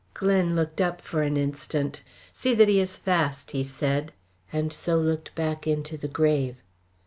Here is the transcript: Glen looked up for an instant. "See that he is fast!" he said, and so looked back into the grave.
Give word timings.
Glen 0.15 0.55
looked 0.55 0.81
up 0.81 0.99
for 0.99 1.21
an 1.21 1.37
instant. 1.37 2.01
"See 2.33 2.55
that 2.55 2.67
he 2.67 2.79
is 2.79 2.97
fast!" 2.97 3.51
he 3.51 3.63
said, 3.63 4.11
and 4.51 4.73
so 4.73 4.97
looked 4.97 5.35
back 5.35 5.67
into 5.67 5.95
the 5.95 6.07
grave. 6.07 6.63